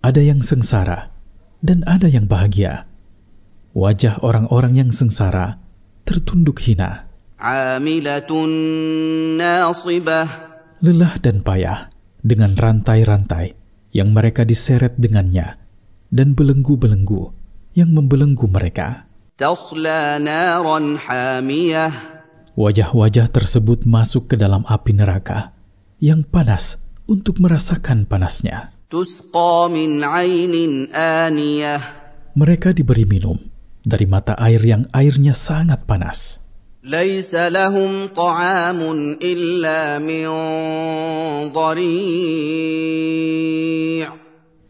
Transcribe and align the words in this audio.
ada 0.00 0.24
yang 0.24 0.40
sengsara 0.40 1.12
dan 1.60 1.84
ada 1.84 2.08
yang 2.08 2.24
bahagia 2.24 2.88
wajah 3.74 4.22
orang-orang 4.22 4.78
yang 4.86 4.90
sengsara 4.94 5.58
tertunduk 6.06 6.62
hina. 6.62 7.10
Lelah 10.80 11.14
dan 11.18 11.36
payah 11.42 11.90
dengan 12.22 12.54
rantai-rantai 12.54 13.58
yang 13.90 14.14
mereka 14.14 14.46
diseret 14.46 14.94
dengannya 14.96 15.58
dan 16.08 16.38
belenggu-belenggu 16.38 17.34
yang 17.74 17.90
membelenggu 17.90 18.46
mereka. 18.46 19.10
Wajah-wajah 22.54 23.26
tersebut 23.34 23.82
masuk 23.82 24.30
ke 24.30 24.38
dalam 24.38 24.62
api 24.70 24.94
neraka 24.94 25.50
yang 25.98 26.22
panas 26.22 26.78
untuk 27.10 27.42
merasakan 27.42 28.06
panasnya. 28.06 28.70
Mereka 32.34 32.68
diberi 32.78 33.06
minum 33.10 33.53
dari 33.83 34.05
mata 34.05 34.35
air 34.37 34.59
yang 34.63 34.83
airnya 34.91 35.31
sangat 35.31 35.83
panas. 35.87 36.43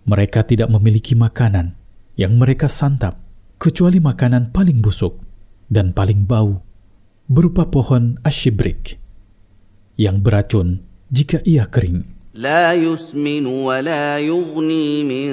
Mereka 0.09 0.39
tidak 0.49 0.69
memiliki 0.73 1.13
makanan 1.13 1.77
yang 2.17 2.33
mereka 2.35 2.65
santap 2.65 3.21
kecuali 3.61 4.01
makanan 4.01 4.49
paling 4.49 4.81
busuk 4.81 5.21
dan 5.69 5.93
paling 5.93 6.25
bau 6.25 6.65
berupa 7.29 7.69
pohon 7.69 8.17
ashibrik 8.25 8.97
yang 10.01 10.23
beracun 10.25 10.81
jika 11.13 11.45
ia 11.45 11.69
kering. 11.69 12.19
لا 12.39 12.73
يسمن 12.73 13.45
ولا 13.45 14.19
يغني 14.19 15.03
من 15.03 15.27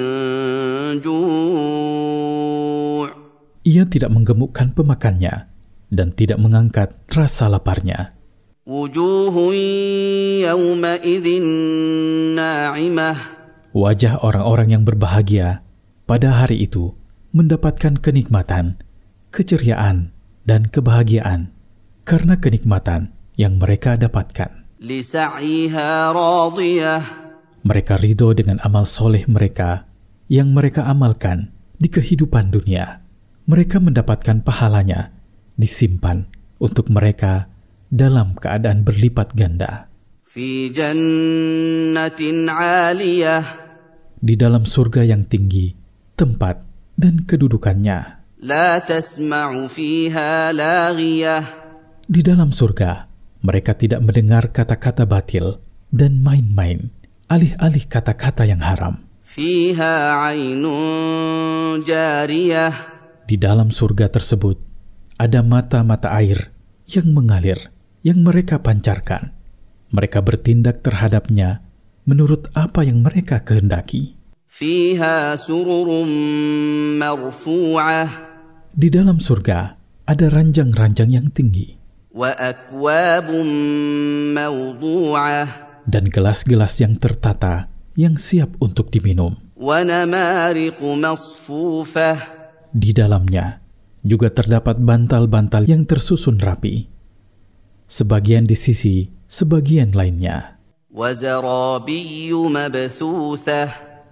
جوع 1.01 2.47
ia 3.62 3.86
tidak 3.86 4.10
menggemukkan 4.10 4.74
pemakannya 4.74 5.46
dan 5.94 6.08
tidak 6.18 6.42
mengangkat 6.42 6.98
rasa 7.14 7.46
laparnya. 7.46 8.18
Wajah 13.72 14.14
orang-orang 14.26 14.68
yang 14.70 14.84
berbahagia 14.84 15.62
pada 16.10 16.30
hari 16.42 16.58
itu 16.66 16.96
mendapatkan 17.32 18.02
kenikmatan, 18.02 18.82
keceriaan, 19.30 20.12
dan 20.44 20.68
kebahagiaan 20.68 21.54
karena 22.04 22.36
kenikmatan 22.42 23.14
yang 23.38 23.62
mereka 23.62 23.96
dapatkan. 23.96 24.66
Mereka 27.62 27.94
ridho 28.02 28.30
dengan 28.34 28.58
amal 28.66 28.90
soleh 28.90 29.22
mereka 29.30 29.86
yang 30.26 30.50
mereka 30.50 30.90
amalkan 30.90 31.54
di 31.78 31.94
kehidupan 31.94 32.50
dunia 32.50 33.01
mereka 33.52 33.84
mendapatkan 33.84 34.40
pahalanya 34.48 35.12
disimpan 35.60 36.24
untuk 36.56 36.88
mereka 36.88 37.52
dalam 37.92 38.32
keadaan 38.40 38.88
berlipat 38.88 39.36
ganda. 39.36 39.92
Di 44.22 44.36
dalam 44.40 44.64
surga 44.64 45.04
yang 45.04 45.28
tinggi, 45.28 45.76
tempat 46.16 46.64
dan 46.96 47.28
kedudukannya. 47.28 48.24
Di 52.08 52.22
dalam 52.24 52.50
surga, 52.56 52.92
mereka 53.44 53.76
tidak 53.76 54.00
mendengar 54.00 54.56
kata-kata 54.56 55.04
batil 55.04 55.60
dan 55.92 56.24
main-main, 56.24 56.88
alih-alih 57.28 57.84
kata-kata 57.92 58.48
yang 58.48 58.64
haram. 58.64 59.04
Di 63.32 63.40
dalam 63.40 63.72
surga 63.72 64.12
tersebut 64.12 64.60
ada 65.16 65.40
mata-mata 65.40 66.12
air 66.20 66.52
yang 66.84 67.16
mengalir, 67.16 67.72
yang 68.04 68.28
mereka 68.28 68.60
pancarkan. 68.60 69.32
Mereka 69.88 70.20
bertindak 70.20 70.84
terhadapnya 70.84 71.64
menurut 72.04 72.52
apa 72.52 72.84
yang 72.84 73.00
mereka 73.00 73.40
kehendaki. 73.40 74.20
Di 78.76 78.88
dalam 78.92 79.18
surga 79.24 79.60
ada 80.12 80.26
ranjang-ranjang 80.28 81.16
yang 81.16 81.32
tinggi. 81.32 81.80
Dan 85.88 86.04
gelas-gelas 86.12 86.74
yang 86.84 87.00
tertata 87.00 87.72
yang 87.96 88.20
siap 88.20 88.60
untuk 88.60 88.92
diminum. 88.92 89.40
Di 92.72 92.96
dalamnya 92.96 93.60
juga 94.00 94.32
terdapat 94.32 94.80
bantal-bantal 94.80 95.68
yang 95.68 95.84
tersusun 95.84 96.40
rapi. 96.40 96.88
Sebagian 97.84 98.48
di 98.48 98.56
sisi, 98.56 99.12
sebagian 99.28 99.92
lainnya. 99.92 100.56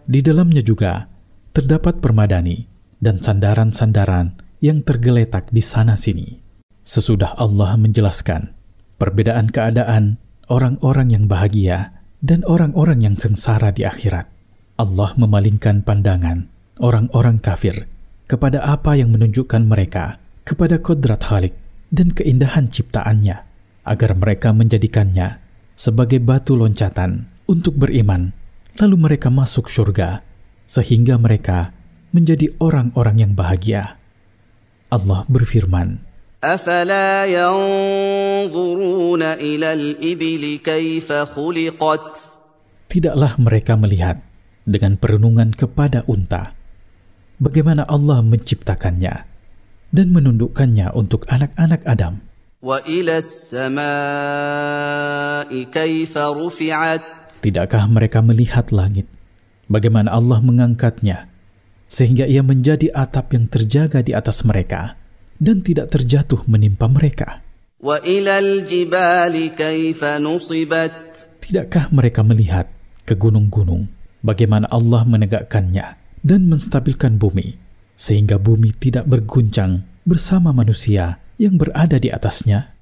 Di 0.04 0.20
dalamnya 0.20 0.64
juga 0.64 1.08
terdapat 1.56 2.04
permadani 2.04 2.68
dan 3.00 3.24
sandaran-sandaran 3.24 4.36
yang 4.60 4.84
tergeletak 4.84 5.48
di 5.56 5.64
sana-sini. 5.64 6.44
Sesudah 6.84 7.40
Allah 7.40 7.80
menjelaskan 7.80 8.52
perbedaan 9.00 9.48
keadaan 9.56 10.20
orang-orang 10.52 11.16
yang 11.16 11.32
bahagia 11.32 11.96
dan 12.20 12.44
orang-orang 12.44 13.08
yang 13.08 13.16
sengsara 13.16 13.72
di 13.72 13.88
akhirat, 13.88 14.28
Allah 14.76 15.16
memalingkan 15.16 15.88
pandangan 15.88 16.52
orang-orang 16.84 17.40
kafir 17.40 17.88
kepada 18.29 18.65
apa 18.65 18.97
yang 18.97 19.13
menunjukkan 19.13 19.69
mereka 19.69 20.19
kepada 20.45 20.81
kodrat 20.81 21.25
Khalik 21.25 21.55
dan 21.89 22.13
keindahan 22.13 22.69
ciptaannya, 22.69 23.37
agar 23.85 24.11
mereka 24.17 24.53
menjadikannya 24.53 25.41
sebagai 25.75 26.21
batu 26.21 26.57
loncatan 26.57 27.29
untuk 27.49 27.77
beriman, 27.81 28.33
lalu 28.81 28.97
mereka 28.97 29.29
masuk 29.33 29.69
surga, 29.69 30.21
sehingga 30.69 31.17
mereka 31.17 31.73
menjadi 32.13 32.53
orang-orang 32.61 33.17
yang 33.29 33.33
bahagia. 33.33 33.97
Allah 34.93 35.27
berfirman, 35.27 36.15
أفلا 36.45 37.25
ينظرون 37.25 39.23
إلى 39.41 39.69
الإبل 39.73 40.45
كيف 40.61 41.09
خلقت 41.09 42.07
Tidaklah 42.85 43.41
mereka 43.41 43.81
melihat 43.81 44.21
dengan 44.69 45.01
perenungan 45.01 45.57
kepada 45.57 46.05
unta 46.05 46.53
bagaimana 47.40 47.88
Allah 47.88 48.20
menciptakannya 48.22 49.16
dan 49.90 50.08
menundukkannya 50.14 50.94
untuk 50.94 51.26
anak-anak 51.32 51.82
Adam. 51.88 52.22
Tidakkah 57.40 57.84
mereka 57.88 58.20
melihat 58.20 58.68
langit? 58.76 59.08
Bagaimana 59.72 60.12
Allah 60.12 60.44
mengangkatnya 60.44 61.32
sehingga 61.88 62.28
ia 62.28 62.44
menjadi 62.44 62.92
atap 62.92 63.34
yang 63.34 63.48
terjaga 63.48 64.04
di 64.04 64.12
atas 64.12 64.44
mereka 64.44 65.00
dan 65.40 65.64
tidak 65.64 65.88
terjatuh 65.96 66.44
menimpa 66.52 66.92
mereka? 66.92 67.40
Tidakkah 71.40 71.86
mereka 71.96 72.22
melihat 72.28 72.68
ke 73.08 73.16
gunung-gunung 73.16 73.88
bagaimana 74.20 74.68
Allah 74.68 75.08
menegakkannya 75.08 75.99
dan 76.26 76.52
menstabilkan 76.52 77.16
bumi, 77.16 77.56
sehingga 77.96 78.40
bumi 78.40 78.76
tidak 78.76 79.08
berguncang 79.08 79.88
bersama 80.04 80.52
manusia 80.52 81.20
yang 81.40 81.56
berada 81.56 81.96
di 81.96 82.12
atasnya. 82.12 82.76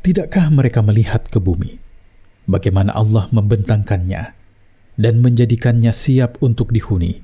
Tidakkah 0.00 0.46
mereka 0.48 0.80
melihat 0.80 1.28
ke 1.28 1.36
bumi? 1.36 1.76
Bagaimana 2.48 2.96
Allah 2.96 3.28
membentangkannya 3.28 4.22
dan 4.96 5.14
menjadikannya 5.20 5.92
siap 5.92 6.40
untuk 6.40 6.72
dihuni 6.72 7.20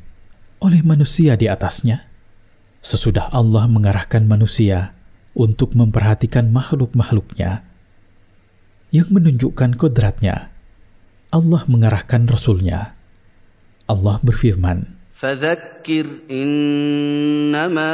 oleh 0.60 0.84
manusia 0.84 1.38
di 1.38 1.48
atasnya? 1.48 2.04
Sesudah 2.82 3.30
Allah 3.32 3.70
mengarahkan 3.70 4.26
manusia 4.26 4.92
untuk 5.32 5.72
memperhatikan 5.72 6.52
makhluk-makhluknya 6.52 7.64
yang 8.92 9.08
menunjukkan 9.08 9.80
kodratnya, 9.80 10.51
Allah 11.31 11.61
mengarahkan 11.67 12.27
Rasulnya. 12.27 12.95
Allah 13.87 14.17
berfirman, 14.23 14.97
فذكر 15.17 16.29
إنما 16.29 17.91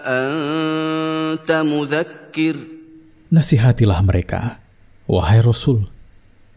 أنت 0.00 1.50
مذكر 1.52 2.56
Nasihatilah 3.32 4.04
mereka, 4.04 4.60
wahai 5.08 5.40
Rasul, 5.40 5.88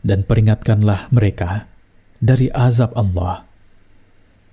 dan 0.04 0.28
peringatkanlah 0.28 1.08
mereka 1.08 1.72
dari 2.20 2.52
azab 2.52 2.92
Allah. 3.00 3.48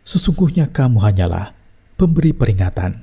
Sesungguhnya 0.06 0.70
kamu 0.70 1.02
hanyalah 1.02 1.50
pemberi 1.98 2.30
peringatan. 2.30 3.02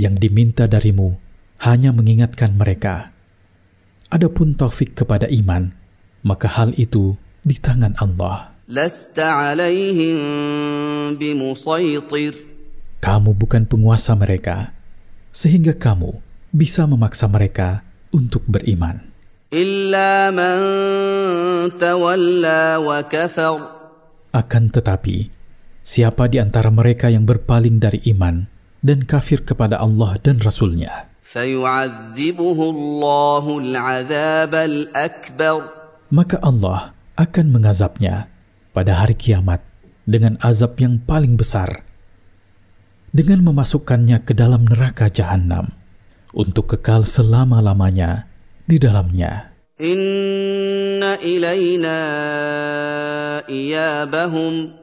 Yang 0.00 0.14
diminta 0.24 0.64
darimu 0.64 1.20
hanya 1.60 1.92
mengingatkan 1.92 2.56
mereka. 2.56 3.12
Adapun 4.08 4.56
taufik 4.56 4.96
kepada 4.96 5.28
iman, 5.28 5.76
maka 6.22 6.46
hal 6.46 6.74
itu 6.78 7.14
di 7.42 7.58
tangan 7.58 7.98
Allah. 7.98 8.52
لست 8.72 9.18
عليهم 9.20 10.18
بمسيطر 11.18 12.34
Kamu 13.02 13.34
bukan 13.34 13.66
penguasa 13.66 14.14
mereka, 14.14 14.70
sehingga 15.34 15.74
kamu 15.74 16.22
bisa 16.54 16.86
memaksa 16.86 17.26
mereka 17.26 17.82
untuk 18.14 18.46
beriman. 18.46 19.02
إلا 19.52 20.30
من 20.32 20.56
تولى 21.76 22.78
وكفر 22.78 23.58
Akan 24.32 24.72
tetapi, 24.72 25.28
siapa 25.84 26.24
di 26.30 26.40
antara 26.40 26.72
mereka 26.72 27.12
yang 27.12 27.28
berpaling 27.28 27.76
dari 27.76 28.00
iman 28.16 28.48
dan 28.80 29.04
kafir 29.04 29.44
kepada 29.44 29.76
Allah 29.82 30.16
dan 30.22 30.40
Rasul-Nya, 30.40 31.12
فيعذبه 31.32 32.58
الله 32.70 33.44
العذاب 33.58 34.54
الأكبر 34.54 35.75
maka 36.13 36.39
Allah 36.39 36.95
akan 37.17 37.45
mengazabnya 37.51 38.31
pada 38.71 39.03
hari 39.03 39.17
kiamat 39.17 39.59
dengan 40.07 40.39
azab 40.39 40.79
yang 40.79 41.01
paling 41.03 41.35
besar 41.35 41.83
dengan 43.11 43.41
memasukkannya 43.43 44.21
ke 44.23 44.37
dalam 44.37 44.67
neraka 44.67 45.09
jahanam 45.09 45.73
untuk 46.37 46.77
kekal 46.77 47.01
selama-lamanya 47.07 48.29
di 48.69 48.77
dalamnya. 48.77 49.57
Inna 49.81 51.17
ilayna 51.21 51.99
iyabahum. 53.49 54.73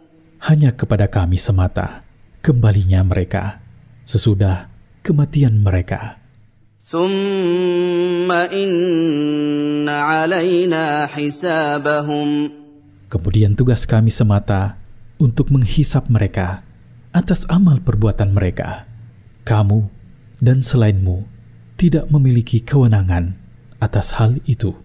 Hanya 0.45 0.75
kepada 0.77 1.09
kami 1.09 1.39
semata 1.41 2.05
kembalinya 2.45 3.01
mereka 3.07 3.65
sesudah 4.05 4.69
kematian 5.01 5.63
mereka. 5.63 6.24
ثم 6.94 8.30
إن 8.34 9.86
علينا 9.86 11.06
حسابهم 11.06 12.30
Kemudian 13.10 13.58
tugas 13.58 13.90
kami 13.90 14.14
semata 14.14 14.78
untuk 15.18 15.50
menghisap 15.50 16.06
mereka 16.14 16.62
atas 17.10 17.46
amal 17.50 17.82
perbuatan 17.82 18.30
mereka. 18.30 18.86
Kamu 19.46 19.90
dan 20.38 20.62
selainmu 20.62 21.26
tidak 21.74 22.06
memiliki 22.14 22.62
kewenangan 22.62 23.34
atas 23.82 24.22
hal 24.22 24.38
itu. 24.46 24.78